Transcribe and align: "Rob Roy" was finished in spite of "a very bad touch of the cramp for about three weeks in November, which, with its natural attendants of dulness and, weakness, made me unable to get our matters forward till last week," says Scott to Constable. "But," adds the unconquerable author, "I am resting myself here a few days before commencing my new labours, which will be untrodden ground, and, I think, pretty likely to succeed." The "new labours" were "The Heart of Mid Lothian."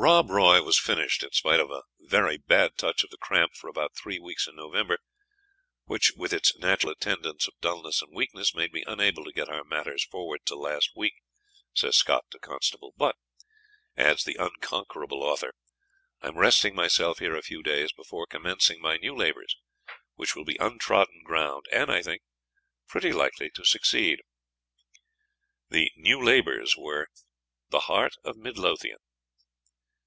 "Rob 0.00 0.30
Roy" 0.30 0.62
was 0.62 0.78
finished 0.78 1.24
in 1.24 1.32
spite 1.32 1.58
of 1.58 1.72
"a 1.72 1.82
very 1.98 2.36
bad 2.38 2.76
touch 2.78 3.02
of 3.02 3.10
the 3.10 3.16
cramp 3.18 3.54
for 3.56 3.66
about 3.68 3.96
three 3.96 4.20
weeks 4.20 4.46
in 4.46 4.54
November, 4.54 5.00
which, 5.86 6.12
with 6.16 6.32
its 6.32 6.56
natural 6.56 6.92
attendants 6.92 7.48
of 7.48 7.54
dulness 7.60 8.00
and, 8.00 8.14
weakness, 8.14 8.54
made 8.54 8.72
me 8.72 8.84
unable 8.86 9.24
to 9.24 9.32
get 9.32 9.48
our 9.48 9.64
matters 9.64 10.04
forward 10.04 10.42
till 10.46 10.60
last 10.60 10.90
week," 10.94 11.14
says 11.74 11.96
Scott 11.96 12.24
to 12.30 12.38
Constable. 12.38 12.94
"But," 12.96 13.16
adds 13.96 14.22
the 14.22 14.36
unconquerable 14.38 15.22
author, 15.24 15.52
"I 16.22 16.28
am 16.28 16.38
resting 16.38 16.76
myself 16.76 17.18
here 17.18 17.34
a 17.34 17.42
few 17.42 17.60
days 17.64 17.90
before 17.92 18.26
commencing 18.28 18.80
my 18.80 18.98
new 18.98 19.16
labours, 19.16 19.56
which 20.14 20.36
will 20.36 20.44
be 20.44 20.56
untrodden 20.60 21.22
ground, 21.24 21.66
and, 21.72 21.90
I 21.90 22.02
think, 22.02 22.22
pretty 22.86 23.12
likely 23.12 23.50
to 23.50 23.64
succeed." 23.64 24.20
The 25.70 25.90
"new 25.96 26.22
labours" 26.24 26.76
were 26.78 27.08
"The 27.70 27.80
Heart 27.90 28.14
of 28.24 28.36
Mid 28.36 28.56
Lothian." 28.58 28.98